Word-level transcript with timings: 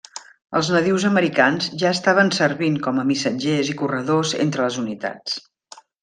Els 0.59 0.69
nadius 0.75 1.03
americans 1.09 1.67
ja 1.83 1.91
estaven 1.97 2.31
servint 2.37 2.79
com 2.87 3.01
a 3.01 3.05
missatgers 3.13 3.69
i 3.73 3.79
corredors 3.83 4.33
entre 4.47 4.65
les 4.69 4.79
unitats. 4.85 5.37